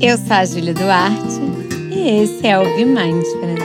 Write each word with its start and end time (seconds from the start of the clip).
Eu 0.00 0.16
sou 0.16 0.32
a 0.32 0.44
Júlia 0.44 0.72
Duarte 0.72 1.40
e 1.92 2.22
esse 2.22 2.46
é 2.46 2.56
o 2.56 2.62
Be 2.76 2.84
Mindfulness. 2.84 3.64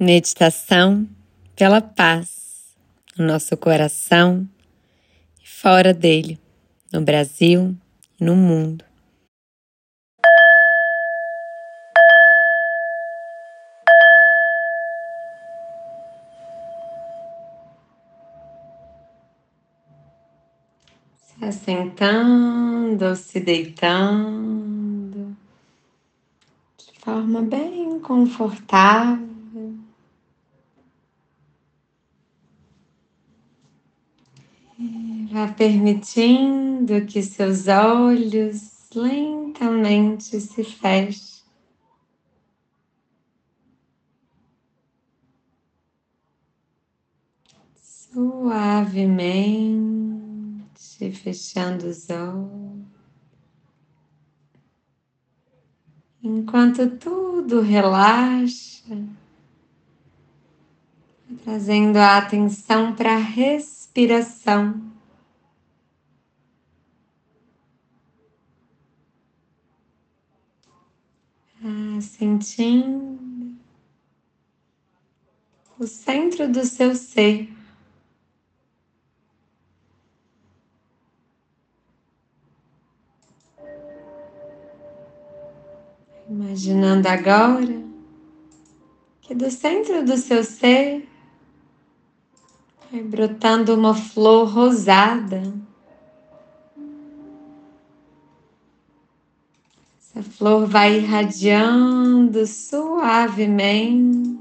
Meditação 0.00 1.06
pela 1.54 1.82
paz 1.82 2.74
no 3.18 3.26
nosso 3.26 3.54
coração 3.58 4.48
e 5.42 5.46
fora 5.46 5.92
dele, 5.92 6.40
no 6.90 7.02
Brasil 7.02 7.76
e 8.18 8.24
no 8.24 8.34
mundo. 8.34 8.82
Se 21.54 21.70
assentando 21.70 23.04
ou 23.04 23.14
se 23.14 23.38
deitando 23.38 25.36
de 26.76 26.98
forma 26.98 27.42
bem 27.42 28.00
confortável. 28.00 29.78
Vá 35.30 35.46
permitindo 35.56 37.06
que 37.06 37.22
seus 37.22 37.68
olhos 37.68 38.90
lentamente 38.92 40.40
se 40.40 40.64
fechem. 40.64 41.44
Suavemente 48.12 50.13
fechando 51.12 51.86
os 51.86 52.08
olhos, 52.10 52.86
enquanto 56.22 56.90
tudo 56.98 57.60
relaxa, 57.60 58.96
trazendo 61.42 61.96
a 61.98 62.18
atenção 62.18 62.94
para 62.94 63.14
a 63.14 63.18
respiração. 63.18 64.82
Ah, 71.62 72.00
sentindo 72.00 73.54
o 75.78 75.86
centro 75.86 76.50
do 76.50 76.64
seu 76.64 76.94
ser. 76.94 77.53
Imaginando 86.64 87.06
agora 87.08 87.84
que 89.20 89.34
do 89.34 89.50
centro 89.50 90.02
do 90.02 90.16
seu 90.16 90.42
ser 90.42 91.06
vai 92.90 93.02
brotando 93.02 93.74
uma 93.74 93.94
flor 93.94 94.48
rosada. 94.48 95.42
Essa 100.00 100.22
flor 100.22 100.66
vai 100.66 101.00
irradiando 101.00 102.46
suavemente 102.46 104.38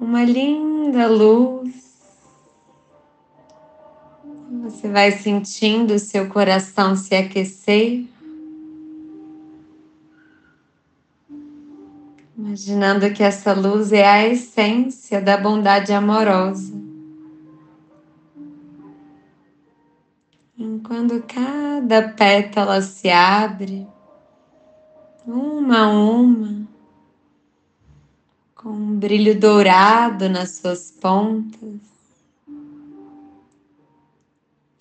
uma 0.00 0.24
linda 0.24 1.08
luz. 1.08 1.74
Você 4.62 4.88
vai 4.88 5.12
sentindo 5.12 5.92
o 5.92 5.98
seu 5.98 6.26
coração 6.30 6.96
se 6.96 7.14
aquecer. 7.14 8.08
Imaginando 12.40 13.12
que 13.12 13.22
essa 13.22 13.52
luz 13.52 13.92
é 13.92 14.08
a 14.08 14.26
essência 14.26 15.20
da 15.20 15.36
bondade 15.36 15.92
amorosa. 15.92 16.72
Quando 20.82 21.22
cada 21.22 22.08
pétala 22.08 22.80
se 22.80 23.10
abre, 23.10 23.86
uma 25.26 25.80
a 25.80 25.88
uma, 25.90 26.66
com 28.54 28.70
um 28.70 28.98
brilho 28.98 29.38
dourado 29.38 30.30
nas 30.30 30.52
suas 30.56 30.90
pontas, 30.90 31.78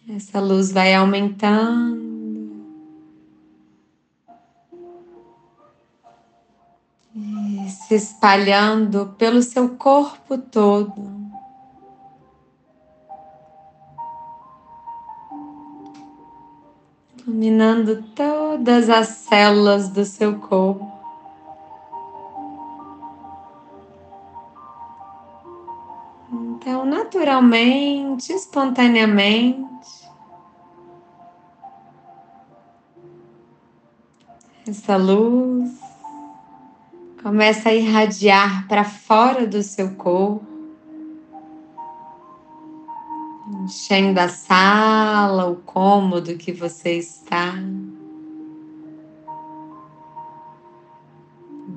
essa 0.08 0.40
luz 0.40 0.72
vai 0.72 0.96
aumentando. 0.96 2.09
Se 7.90 7.96
espalhando 7.96 9.16
pelo 9.18 9.42
seu 9.42 9.76
corpo 9.76 10.38
todo. 10.38 11.18
iluminando 17.26 18.04
todas 18.16 18.90
as 18.90 19.08
células 19.08 19.90
do 19.90 20.04
seu 20.04 20.40
corpo. 20.40 20.92
Então, 26.32 26.86
naturalmente, 26.86 28.34
espontaneamente, 28.34 30.10
essa 34.68 34.98
luz 34.98 35.89
começa 37.22 37.70
a 37.70 37.74
irradiar 37.74 38.68
para 38.68 38.84
fora 38.84 39.46
do 39.46 39.62
seu 39.62 39.96
corpo. 39.96 40.50
enchendo 43.64 44.20
a 44.20 44.28
sala, 44.28 45.50
o 45.50 45.58
cômodo 45.58 46.38
que 46.38 46.52
você 46.52 46.98
está, 46.98 47.54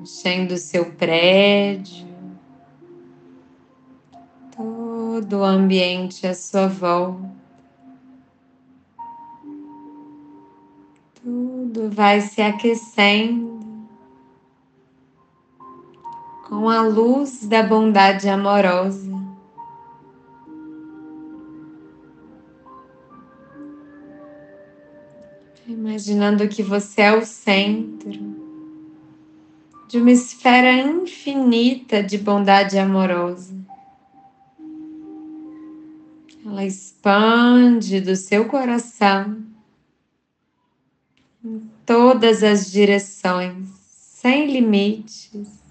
enchendo 0.01 0.53
o 0.53 0.57
seu 0.57 0.91
prédio, 0.93 2.07
todo 4.55 5.39
o 5.39 5.43
ambiente 5.43 6.27
à 6.27 6.33
sua 6.33 6.67
volta. 6.67 7.31
Tudo 11.15 11.89
vai 11.89 12.21
se 12.21 12.41
aquecendo 12.41 13.52
com 16.47 16.69
a 16.69 16.81
luz 16.81 17.45
da 17.47 17.63
bondade 17.63 18.27
amorosa. 18.29 19.13
imaginando 25.65 26.47
que 26.47 26.61
você 26.61 27.01
é 27.01 27.13
o 27.13 27.25
centro 27.25 28.11
de 29.87 29.97
uma 29.97 30.11
esfera 30.11 30.73
infinita 30.73 32.01
de 32.01 32.17
bondade 32.17 32.77
amorosa. 32.77 33.53
Ela 36.45 36.65
expande 36.65 38.01
do 38.01 38.15
seu 38.15 38.45
coração 38.45 39.43
em 41.43 41.69
todas 41.85 42.43
as 42.43 42.71
direções, 42.71 43.67
sem 43.87 44.51
limites. 44.51 45.62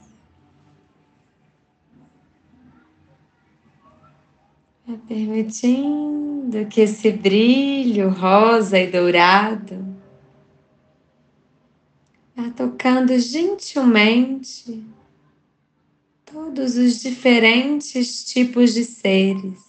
Permitindo 5.09 6.67
que 6.67 6.83
esse 6.83 7.11
brilho 7.13 8.11
rosa 8.11 8.79
e 8.79 8.91
dourado 8.91 9.93
Vá 12.35 12.51
tocando 12.51 13.19
gentilmente 13.19 14.83
todos 16.25 16.77
os 16.77 17.01
diferentes 17.01 18.25
tipos 18.25 18.73
de 18.73 18.85
seres. 18.85 19.61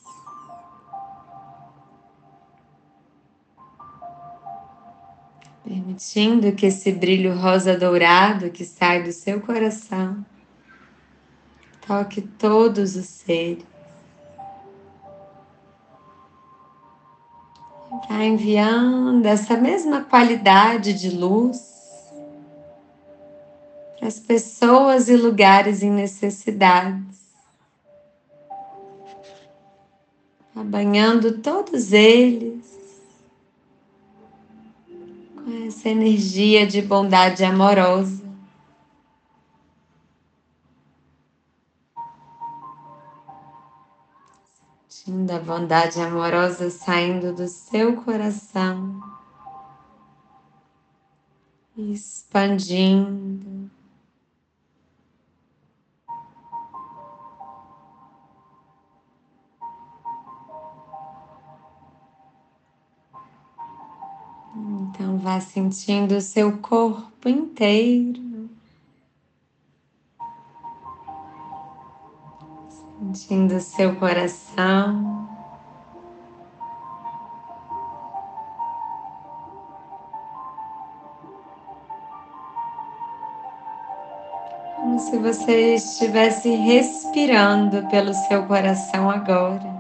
Permitindo 5.66 6.54
que 6.54 6.68
esse 6.68 6.92
brilho 6.94 7.36
rosa 7.36 7.78
dourado 7.78 8.50
que 8.50 8.64
sai 8.64 9.04
do 9.04 9.12
seu 9.12 9.42
coração 9.42 10.26
toque 11.86 12.22
todos 12.22 12.96
os 12.96 13.06
seres. 13.06 13.73
Vai 18.10 18.28
enviando 18.28 19.26
essa 19.26 19.56
mesma 19.56 20.04
qualidade 20.04 20.94
de 20.94 21.10
luz 21.10 21.74
as 24.06 24.20
pessoas 24.20 25.08
e 25.08 25.16
lugares 25.16 25.82
em 25.82 25.90
necessidades, 25.90 27.24
abanhando 30.54 31.40
todos 31.40 31.94
eles 31.94 32.74
essa 35.68 35.90
energia 35.90 36.66
de 36.66 36.82
bondade 36.82 37.44
amorosa. 37.44 38.23
Sentindo 45.24 45.32
a 45.38 45.40
bondade 45.40 46.02
amorosa 46.02 46.70
saindo 46.70 47.34
do 47.34 47.48
seu 47.48 47.96
coração, 47.96 49.02
expandindo. 51.78 53.72
Então, 64.58 65.18
vá 65.20 65.40
sentindo 65.40 66.18
o 66.18 66.22
seu 66.22 66.58
corpo 66.58 67.30
inteiro, 67.30 68.50
sentindo 73.00 73.56
o 73.56 73.62
seu 73.62 73.96
coração. 73.96 75.13
Como 84.84 85.00
se 85.00 85.18
você 85.18 85.76
estivesse 85.76 86.50
respirando 86.50 87.88
pelo 87.88 88.14
seu 88.14 88.46
coração 88.46 89.10
agora. 89.10 89.72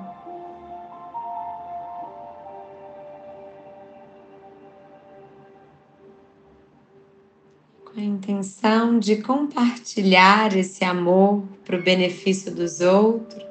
intenção 7.96 8.98
de 8.98 9.18
compartilhar 9.18 10.56
esse 10.56 10.86
amor 10.86 11.44
para 11.66 11.78
o 11.78 11.82
benefício 11.82 12.54
dos 12.54 12.80
outros. 12.80 13.44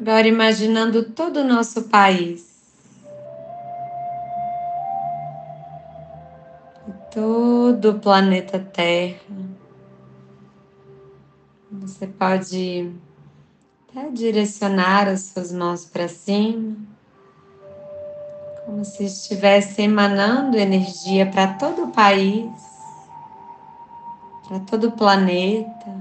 Agora, 0.00 0.28
imaginando 0.28 1.10
todo 1.10 1.40
o 1.40 1.44
nosso 1.44 1.84
país. 1.84 2.55
Todo 7.16 7.92
o 7.92 7.98
planeta 7.98 8.58
Terra. 8.58 9.18
Você 11.72 12.06
pode 12.06 12.92
até 13.88 14.10
direcionar 14.10 15.08
as 15.08 15.22
suas 15.22 15.50
mãos 15.50 15.86
para 15.86 16.08
cima 16.08 16.76
como 18.66 18.84
se 18.84 19.04
estivesse 19.04 19.80
emanando 19.80 20.58
energia 20.58 21.24
para 21.24 21.54
todo 21.54 21.84
o 21.84 21.90
país, 21.90 22.52
para 24.46 24.58
todo 24.60 24.88
o 24.88 24.92
planeta, 24.92 25.96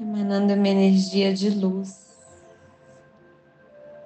emanando 0.00 0.54
uma 0.54 0.68
energia 0.68 1.34
de 1.34 1.50
luz 1.50 2.10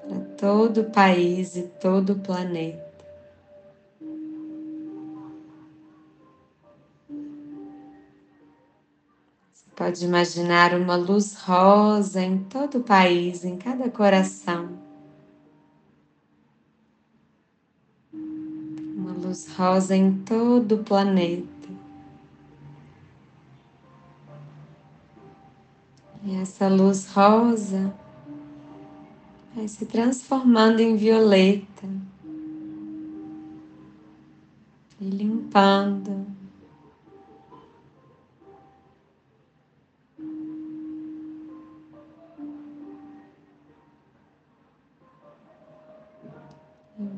para 0.00 0.20
todo 0.38 0.80
o 0.80 0.90
país 0.90 1.56
e 1.56 1.62
todo 1.62 2.14
o 2.14 2.18
planeta. 2.20 2.93
Pode 9.76 10.04
imaginar 10.04 10.74
uma 10.74 10.96
luz 10.96 11.34
rosa 11.34 12.22
em 12.22 12.38
todo 12.38 12.78
o 12.78 12.82
país, 12.82 13.44
em 13.44 13.56
cada 13.56 13.90
coração. 13.90 14.84
luz 19.34 19.48
rosa 19.56 19.96
em 19.96 20.12
todo 20.18 20.76
o 20.76 20.84
planeta. 20.84 21.44
E 26.24 26.36
essa 26.36 26.68
luz 26.68 27.08
rosa 27.08 27.92
vai 29.54 29.66
se 29.66 29.84
transformando 29.86 30.80
em 30.80 30.96
violeta 30.96 31.88
e 35.00 35.04
limpando. 35.04 36.43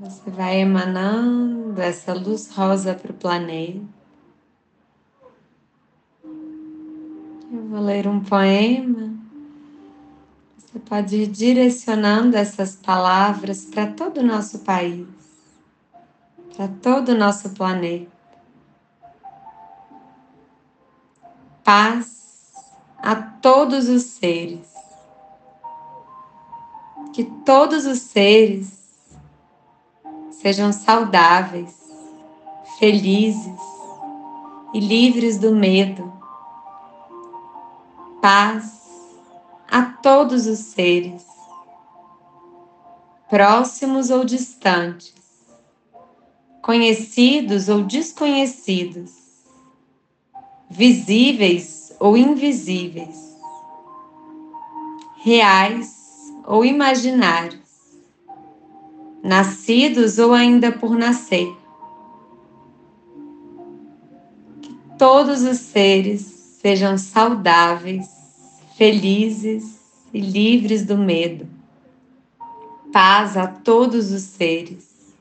Você 0.08 0.30
vai 0.30 0.60
emanando 0.60 1.80
essa 1.82 2.14
luz 2.14 2.50
rosa 2.50 2.94
para 2.94 3.10
o 3.10 3.14
planeta. 3.14 3.84
Eu 7.52 7.68
vou 7.68 7.80
ler 7.80 8.06
um 8.06 8.20
poema. 8.20 9.14
Você 10.58 10.78
pode 10.78 11.16
ir 11.16 11.26
direcionando 11.26 12.36
essas 12.36 12.76
palavras 12.76 13.64
para 13.64 13.88
todo 13.92 14.18
o 14.18 14.22
nosso 14.22 14.60
país, 14.60 15.08
para 16.54 16.68
todo 16.68 17.08
o 17.10 17.18
nosso 17.18 17.50
planeta. 17.50 18.14
Paz 21.64 22.52
a 22.98 23.16
todos 23.16 23.88
os 23.88 24.02
seres. 24.04 24.72
Que 27.12 27.24
todos 27.44 27.86
os 27.86 27.98
seres 27.98 28.85
sejam 30.40 30.72
saudáveis, 30.72 31.74
felizes 32.78 33.60
e 34.74 34.80
livres 34.80 35.38
do 35.38 35.54
medo. 35.54 36.12
Paz 38.20 38.80
a 39.70 39.82
todos 39.82 40.46
os 40.46 40.58
seres, 40.58 41.24
próximos 43.28 44.10
ou 44.10 44.24
distantes, 44.24 45.14
conhecidos 46.62 47.68
ou 47.68 47.82
desconhecidos, 47.82 49.12
visíveis 50.68 51.92
ou 51.98 52.16
invisíveis, 52.16 53.36
reais 55.16 55.96
ou 56.44 56.64
imaginários 56.64 57.65
nascidos 59.26 60.18
ou 60.18 60.32
ainda 60.32 60.70
por 60.70 60.96
nascer. 60.96 61.52
Que 64.62 64.72
todos 64.96 65.42
os 65.42 65.58
seres 65.58 66.20
sejam 66.62 66.96
saudáveis, 66.96 68.08
felizes 68.76 69.80
e 70.14 70.20
livres 70.20 70.86
do 70.86 70.96
medo. 70.96 71.48
Paz 72.92 73.36
a 73.36 73.48
todos 73.48 74.12
os 74.12 74.22
seres, 74.22 75.12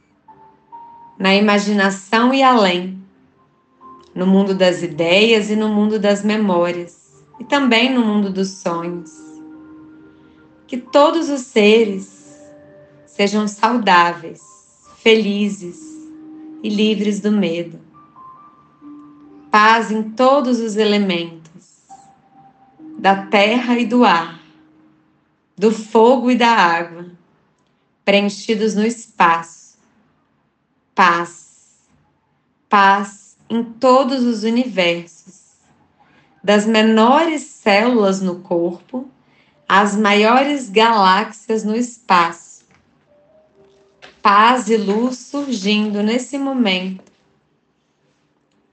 na 1.18 1.34
imaginação 1.34 2.32
e 2.32 2.44
além, 2.44 2.98
no 4.14 4.28
mundo 4.28 4.54
das 4.54 4.84
ideias 4.84 5.50
e 5.50 5.56
no 5.56 5.68
mundo 5.68 6.00
das 6.00 6.24
memórias, 6.24 7.24
e 7.40 7.44
também 7.44 7.92
no 7.92 8.06
mundo 8.06 8.30
dos 8.30 8.50
sonhos. 8.50 9.12
Que 10.68 10.78
todos 10.78 11.28
os 11.30 11.42
seres 11.42 12.15
sejam 13.16 13.48
saudáveis, 13.48 14.42
felizes 14.98 15.80
e 16.62 16.68
livres 16.68 17.22
do 17.22 17.32
medo. 17.32 17.80
Paz 19.50 19.90
em 19.90 20.04
todos 20.12 20.60
os 20.60 20.76
elementos, 20.76 21.86
da 23.00 23.26
terra 23.28 23.80
e 23.80 23.86
do 23.86 24.04
ar, 24.04 24.42
do 25.58 25.72
fogo 25.72 26.30
e 26.30 26.36
da 26.36 26.50
água, 26.50 27.06
preenchidos 28.04 28.76
no 28.76 28.86
espaço. 28.86 29.78
Paz, 30.94 31.86
paz 32.68 33.38
em 33.50 33.64
todos 33.64 34.24
os 34.24 34.44
universos, 34.44 35.54
das 36.44 36.66
menores 36.66 37.44
células 37.44 38.20
no 38.20 38.42
corpo 38.42 39.10
às 39.70 39.96
maiores 39.96 40.70
galáxias 40.70 41.64
no 41.64 41.76
espaço 41.76 42.55
paz 44.26 44.70
e 44.70 44.76
luz 44.76 45.20
surgindo 45.20 46.02
nesse 46.02 46.36
momento. 46.36 47.12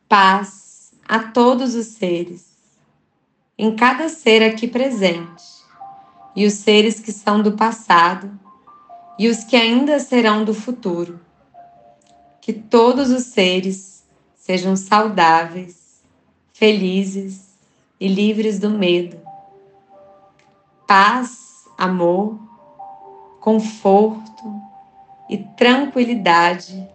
Paz 0.09 0.95
a 1.07 1.19
todos 1.19 1.75
os 1.75 1.89
seres, 1.89 2.47
em 3.59 3.77
cada 3.77 4.09
ser 4.09 4.43
aqui 4.43 4.67
presente, 4.67 5.45
e 6.35 6.47
os 6.47 6.55
seres 6.55 7.01
que 7.01 7.13
são 7.13 7.43
do 7.43 7.53
passado 7.53 8.31
e 9.19 9.29
os 9.29 9.45
que 9.45 9.55
ainda 9.55 10.01
serão 10.01 10.43
do 10.43 10.55
futuro. 10.55 11.21
Que 12.41 12.55
todos 12.55 13.11
os 13.11 13.25
seres 13.25 14.07
sejam 14.35 14.75
saudáveis, 14.75 16.03
felizes 16.55 17.51
e 18.01 18.09
livres 18.09 18.59
do 18.59 18.71
medo. 18.71 19.21
Paz, 20.87 21.67
amor, 21.77 22.39
conforto 23.39 24.72
e 25.33 25.39
tranquilidade 25.57 26.87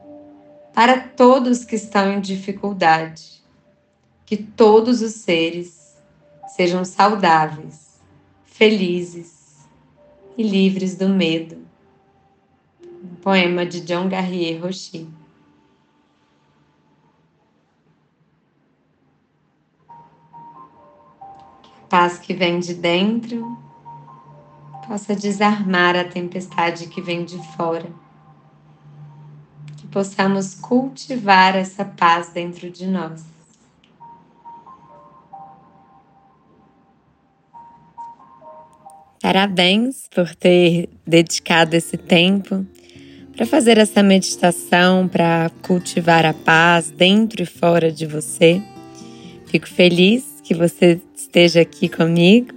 para 0.71 0.99
todos 0.99 1.65
que 1.65 1.75
estão 1.75 2.13
em 2.13 2.21
dificuldade. 2.21 3.41
Que 4.27 4.37
todos 4.37 5.01
os 5.01 5.13
seres 5.13 5.97
sejam 6.49 6.85
saudáveis, 6.85 7.99
felizes 8.45 9.67
e 10.37 10.43
livres 10.43 10.95
do 10.95 11.09
medo. 11.09 11.65
Um 12.83 13.15
poema 13.15 13.65
de 13.65 13.81
John 13.81 14.07
Garrier 14.07 14.61
Rocher. 14.61 15.07
paz 21.89 22.19
que 22.19 22.33
vem 22.33 22.59
de 22.59 22.73
dentro 22.73 23.57
possa 24.85 25.15
desarmar 25.15 25.95
a 25.95 26.03
tempestade 26.03 26.87
que 26.87 27.01
vem 27.01 27.23
de 27.23 27.37
fora. 27.55 27.89
Que 29.87 29.93
possamos 29.93 30.53
cultivar 30.55 31.55
essa 31.55 31.85
paz 31.85 32.29
dentro 32.29 32.69
de 32.69 32.85
nós. 32.85 33.23
Parabéns 39.21 40.07
por 40.13 40.35
ter 40.35 40.89
dedicado 41.05 41.75
esse 41.75 41.97
tempo 41.97 42.65
para 43.35 43.45
fazer 43.45 43.77
essa 43.77 44.01
meditação, 44.01 45.07
para 45.07 45.51
cultivar 45.61 46.25
a 46.25 46.33
paz 46.33 46.89
dentro 46.89 47.43
e 47.43 47.45
fora 47.45 47.91
de 47.91 48.05
você. 48.05 48.61
Fico 49.45 49.67
feliz 49.67 50.41
que 50.43 50.53
você 50.55 50.99
esteja 51.15 51.61
aqui 51.61 51.87
comigo. 51.87 52.49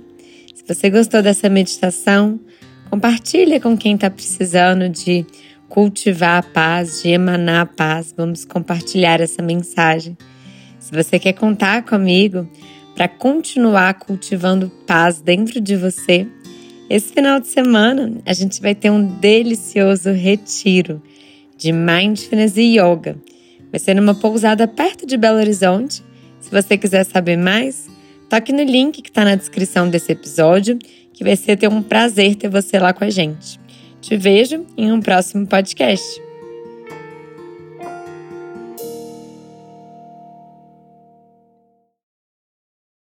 Se 0.55 0.65
você 0.67 0.89
gostou 0.89 1.23
dessa 1.23 1.49
meditação, 1.49 2.41
compartilha 2.89 3.61
com 3.61 3.77
quem 3.77 3.95
está 3.95 4.09
precisando 4.09 4.89
de 4.89 5.27
cultivar 5.71 6.41
a 6.41 6.43
paz, 6.43 7.01
de 7.01 7.09
emanar 7.11 7.63
a 7.63 7.67
paz. 7.67 8.13
Vamos 8.15 8.45
compartilhar 8.45 9.21
essa 9.21 9.41
mensagem. 9.41 10.19
Se 10.79 10.93
você 10.93 11.19
quer 11.19 11.33
contar 11.33 11.85
comigo 11.85 12.47
para 12.95 13.09
continuar 13.09 13.95
cultivando 13.95 14.71
paz 14.87 15.21
dentro 15.21 15.61
de 15.61 15.77
você, 15.77 16.27
esse 16.91 17.15
final 17.15 17.41
de 17.41 17.47
semana 17.47 18.13
a 18.27 18.33
gente 18.33 18.61
vai 18.61 18.75
ter 18.75 18.91
um 18.91 19.07
delicioso 19.21 20.11
retiro 20.11 21.01
de 21.57 21.73
mindfulness 21.73 22.57
e 22.57 22.77
yoga. 22.79 23.17
Vai 23.71 23.79
ser 23.79 23.95
numa 23.95 24.15
pousada 24.15 24.67
perto 24.67 25.07
de 25.07 25.17
Belo 25.17 25.39
Horizonte 25.39 26.03
se 26.41 26.51
você 26.51 26.77
quiser 26.77 27.05
saber 27.05 27.37
mais, 27.37 27.89
toque 28.29 28.53
no 28.53 28.65
link 28.65 29.03
que 29.03 29.09
está 29.09 29.25
na 29.25 29.37
descrição 29.37 29.89
desse 29.89 30.11
episódio, 30.11 30.77
que 31.13 31.23
vai 31.23 31.37
ser 31.37 31.57
ter 31.57 31.69
um 31.69 31.83
prazer 31.83 32.35
ter 32.35 32.49
você 32.49 32.79
lá 32.79 32.93
com 32.93 33.05
a 33.05 33.11
gente. 33.11 33.61
Te 34.11 34.17
vejo 34.17 34.67
em 34.77 34.91
um 34.91 35.01
próximo 35.01 35.47
podcast. 35.47 36.21